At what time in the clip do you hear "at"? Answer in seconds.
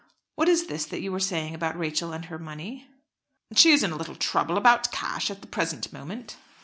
5.29-5.41